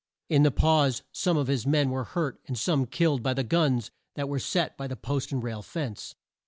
[0.29, 3.91] In the pause some of his men were hurt and some killed by the guns
[4.15, 6.15] that were set by the post and rail fence.